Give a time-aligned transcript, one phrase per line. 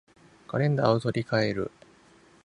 [0.47, 1.71] カレンダーを取り換える